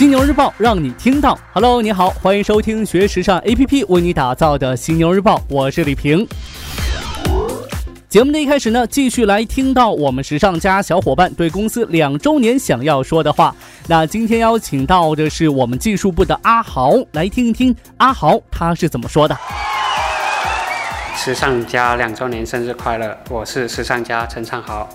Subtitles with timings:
[0.00, 1.38] 犀牛日报让你听到。
[1.52, 6.26] Hello，你好，欢迎收听学时尚 APP 为你打造的犀牛日报，我是李平。
[8.08, 13.54] 节目的一开始呢，继续来听到我们时尚家小伙伴对公司两周年想要说的话。
[13.88, 19.36] 那今天邀请到的是我们技术部的阿豪，来听一听阿豪他是怎么说的。
[21.14, 23.14] 时尚家两周年生日快乐！
[23.28, 24.88] 我是时尚家陈昌豪，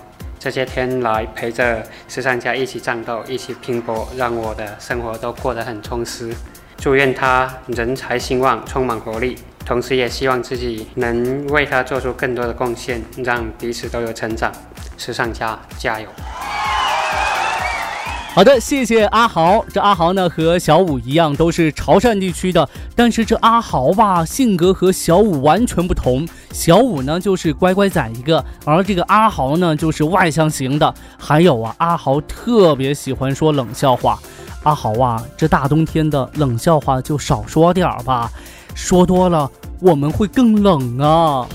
[0.46, 6.32] 这些天来陪着时尚家一起战斗，一起拼搏，让我的生活都过得很充实。
[6.78, 9.36] 祝愿他人才兴旺，充满活力。
[9.64, 14.52] 同时，也希望自己能为他做出更多的贡献，让彼此都有成长。
[14.96, 16.06] 时尚家加油！
[18.36, 19.64] 好的，谢谢阿豪。
[19.72, 22.68] 这阿豪呢，和小五一样，都是潮汕地区的。
[22.94, 26.28] 但是这阿豪吧，性格和小五完全不同。
[26.52, 30.94] 小五呢，就是乖乖仔一个，而这个阿豪呢，就是外向型的。
[31.16, 34.18] 还有啊，阿豪特别喜欢说冷笑话。
[34.64, 38.30] 阿豪啊，这大冬天的冷笑话就少说点儿吧。
[38.74, 41.46] 说多了，我们会更冷啊。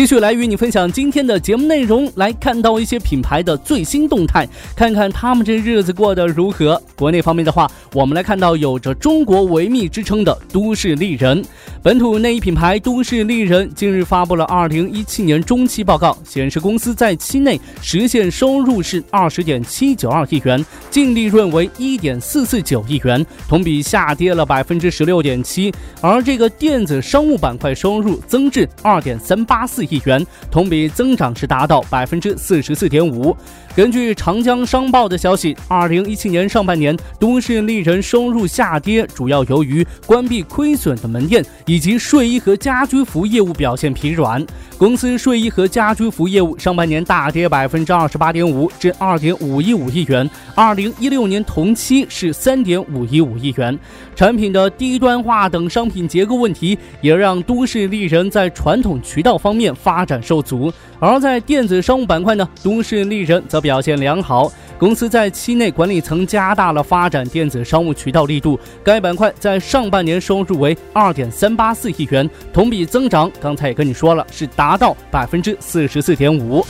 [0.00, 6.80] 继续来与你分享今天的节目内容，来看到一些品牌的最新动态，看看他们这日子过得如何。
[6.96, 11.44] 国内方面的话，我们来看到有着“中国维密”之称的都市丽人，
[11.82, 29.82] 本土内衣品牌都市丽人近日发布了二零一七年中期报告，显示公司在期内实现收入是二十点七九二亿元，净利润为一点四四九亿元，同比下跌了百分之十六点七，而这个电子商务板块收入增至二点三八四。
[29.86, 33.34] 亿元，同比增长是达到百分之四十四点五。
[33.74, 44.44] 根据长江商报的消息，二零一七年上半年，都市丽人收入下跌，主要由于关闭亏损的门店以及睡衣和家居服业务表现疲软。
[44.76, 50.28] 公司睡衣和家居服业务上半年大跌百分之二十八点五，至二点五一五亿元。
[50.56, 53.78] 二零一六年同期是三点五一五亿元。
[54.16, 60.72] 产品的低端化等商品结构问题，也让都市丽人在传统渠道方面发展受阻。
[60.98, 64.50] 而在电子商务板块呢，都市丽人则表现良好。
[64.80, 73.30] 公司在期内管理层加大了发展电子商务渠道力度，该板块在上半年收入为二点三八四亿元，同比增长。
[73.38, 76.64] 刚才也跟你说了，是达到百分之四十四点五。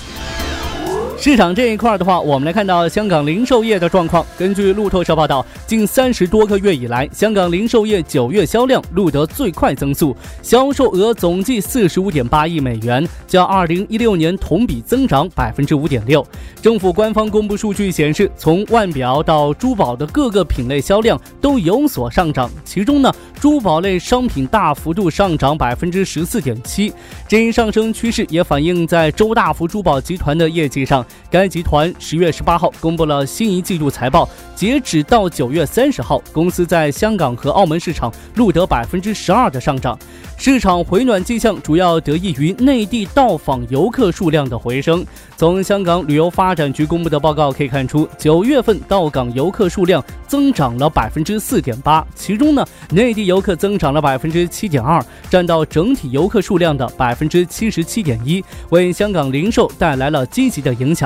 [1.20, 4.24] 市场这一块的话，我们来看到香港零售业的状况。
[4.38, 16.26] 根据路透社报道，近三十多个月以来，香港零售业九月销量录得最快增速，销售额总计四十五点八亿美元，较二零一六年同比增长百分之五点六。
[16.62, 26.90] 政府官方公布数据显示，从腕表到珠宝的各个品类销量都有所上涨，其中呢，珠宝类商品大幅度上涨百分之十四点七。
[27.28, 31.04] 这一上升趋势也反映在周大福珠宝集团的业绩上。
[31.30, 39.98] 该集团十月十八号公布了新一季度财报，截止到九月三十号，公司在香港和澳门市场录得百分之十二的上涨。
[40.36, 45.04] 市场回暖迹象主要得益于内地到访游客数量的回升。
[45.36, 60.99] 从香港旅游发展局公布的报告可以看出，九月份到港游客数量增长了百分之四点八，其中呢，内地游客增长了百分之七点二，占到整体游客数量的百分之七十七点一，为香港零售带来了积极的影响。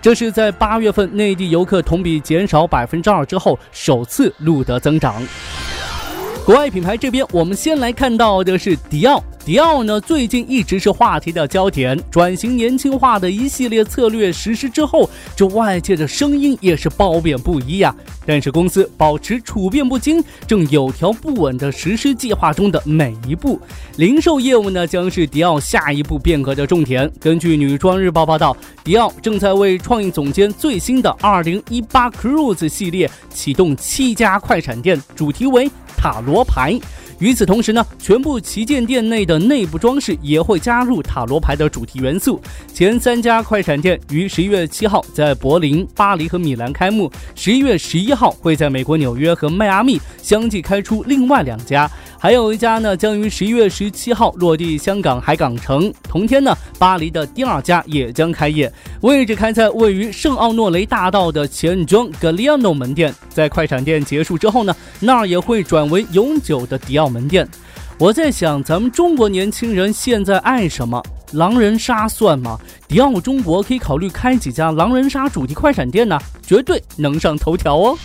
[0.00, 5.22] 这是在八月份内地游客同比减少百分之二之后，首次录得增长。
[6.44, 9.22] 国外品牌这边，我们先来看到的是迪奥。
[9.46, 17.94] 迪奥呢，最近一直是话题的焦点，转型年轻化的一系列策略实施之后，这外界的声音也是褒贬不一呀。
[18.26, 23.60] 但是公司保持处变不惊，正有条不紊地实施计划中的每一步。
[23.98, 27.08] 零售业务呢，将是迪奥下一步变革的重点。
[27.20, 35.70] 根据女装日报报道，迪奥正在为创意总监最新的2018 Cruise 系列启动七家快闪店，主题为。
[35.98, 36.78] 塔罗牌。
[37.18, 42.40] 与此同时呢，全部旗舰店内的内部装饰也会加入塔罗牌的主题元素。
[42.72, 51.90] 前三家快闪店于十一月七号在柏林、巴黎和米兰开幕，十一月十一号会在美国纽约和迈阿密相继开出另外两家。
[52.18, 55.92] 还有一家呢，将于十一月十七号落地香港海港城。
[56.02, 58.72] 同天呢，巴黎的第二家也将开业，
[59.02, 63.14] 位置开在位于圣奥诺雷大道的钱庄 Galliano 门店。
[63.28, 67.46] 在快闪店结束之后呢，那儿也会转为永久的迪奥门店。
[67.98, 71.02] 我在想，咱们中国年轻人现在爱什么？
[71.32, 72.58] 狼人杀算吗？
[72.88, 77.98] 迪奥中国可以考虑开几家狼人杀主题快闪店呢，绝对能上头条哦。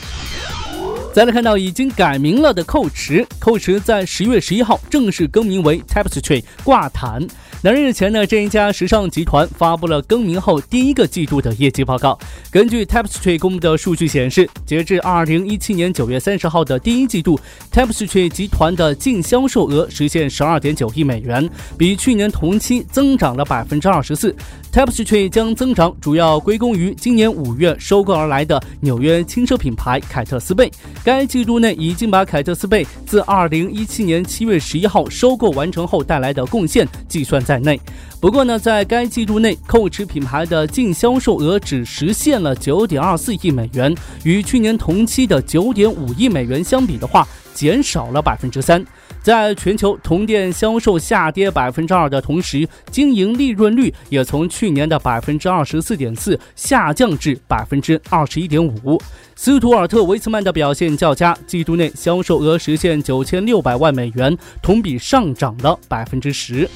[1.14, 7.22] 再来看到已经改名了的蔻驰，蔻驰在十月十一号正式更名为 Tapestry 挂毯。
[7.64, 12.18] 那日前呢，这一家时尚集团发布了更名后第一个季度的业绩报告。
[12.50, 17.40] 根据 Tapestry 公布的数据显示，截至二零一七年九月三十号的第一季度
[17.72, 21.48] ，Tapestry 集团的净销售额实现十二点九亿美元，
[21.78, 24.36] 比去年同期增长了百分之二十四。
[24.74, 30.72] Tapestry 将增长主要归功于今年五月收购而来的纽约轻奢品牌凯特斯贝。
[31.04, 37.78] 该季度内已经把凯特斯贝自二零一七年七月十一号收购完成后带来的贡献计算在在内。
[38.22, 43.94] 不过呢，在该季度内蔻驰品牌的净销售额只实现了九点二四亿美元，
[44.24, 48.82] 与去年同期的九点五亿美元相比的话，减少了百分之三。
[49.22, 59.02] 在全球同店销售下跌百分之二的同时，经营利润率也从去年的百分之二十四点四下降至百分之二十一点五。
[59.36, 66.70] 斯图尔特·维茨曼的表现较佳，季度内销售额实现九千六百万美元，同比上涨了百分之十。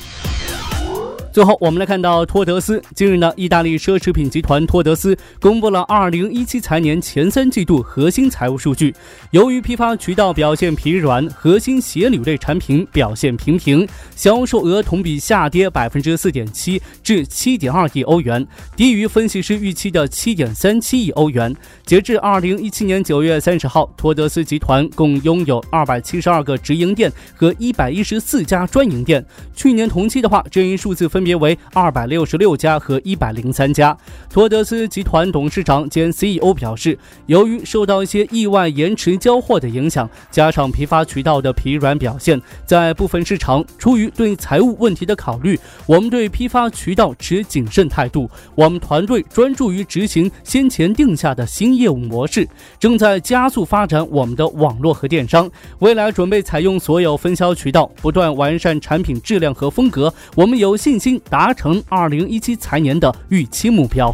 [1.36, 2.82] 最后，我们来看到托德斯。
[2.96, 8.96] 近日呢，意大利奢侈品集团托德斯公布了2017财年前三季度核心财务数据。
[9.32, 13.86] 由于批发渠道表现疲软，核心鞋履类产品表现平平，
[14.16, 18.48] 销售额同比下跌百分之四点七至七点二亿欧元，
[18.78, 21.54] 低于分析师预期的七点三七亿欧元。
[21.86, 29.26] 截至2017年9月30号，托德斯集团共拥有272个直营店和114家专营店。
[29.54, 31.25] 去年同期的话，这一数字分。
[31.26, 33.98] 别为二百六十六家和一百零三家。
[34.30, 48.30] 托德斯集团董事长兼 CEO 表示，由于受到一些意外延迟交货的影响，加上批发渠道的疲软表现，在部分市场，出于对财务问题的考虑，我们对批发渠道持谨慎态度。
[48.54, 52.48] 我们团队专注于执行先前定下的新业务模式，
[52.80, 55.50] 正在加速发展我们的网络和电商。
[55.80, 60.14] 未来准备采用所有分销渠道，不断完善产品质量和风格。
[60.36, 61.15] 我们有信心。
[61.30, 64.14] 达成二零一七财年的预期目标。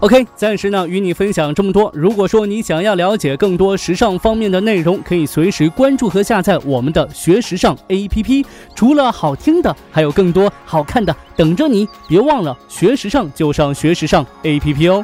[0.00, 1.90] OK，暂时呢与你分享这么多。
[1.94, 8.44] 如果说你想要了解更多时尚方面的内容，可以随时关注和下载我们的学时尚 APP。
[8.74, 11.88] 除了好听的，还有更多好看的等着你。
[12.06, 15.02] 别忘了学时尚就上学时尚 APP 哦。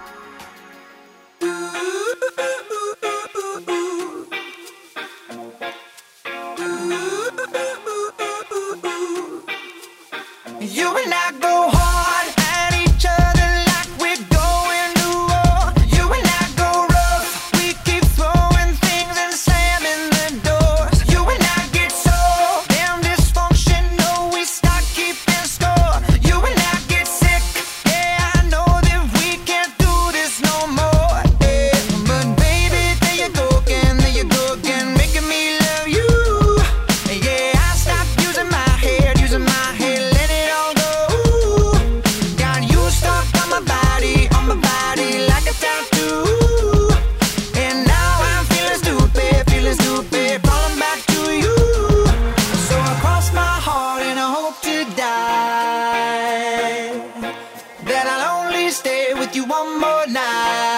[59.35, 60.70] you one more night.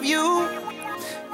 [0.00, 0.48] of you.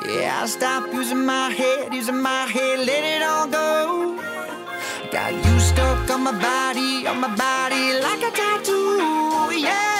[0.06, 4.16] Yeah, I stop using my head, using my head, let it all go.
[5.12, 9.58] Got you stuck on my body, on my body like a tattoo.
[9.66, 9.96] Yeah.